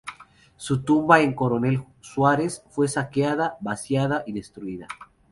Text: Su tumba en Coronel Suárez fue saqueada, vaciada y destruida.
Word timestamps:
Su 0.57 0.81
tumba 0.83 1.21
en 1.21 1.35
Coronel 1.35 1.83
Suárez 1.99 2.63
fue 2.71 2.87
saqueada, 2.87 3.59
vaciada 3.61 4.23
y 4.25 4.31
destruida. 4.33 4.87